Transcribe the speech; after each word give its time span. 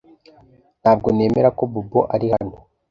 Ntabwo 0.81 1.07
nemera 1.15 1.49
ko 1.57 1.63
Bobo 1.71 1.99
ari 2.15 2.27
hano 2.33 2.57